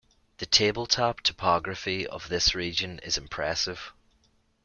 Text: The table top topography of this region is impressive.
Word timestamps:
The 0.39 0.47
table 0.47 0.87
top 0.87 1.21
topography 1.21 2.07
of 2.07 2.27
this 2.27 2.55
region 2.55 2.97
is 3.03 3.19
impressive. 3.19 3.93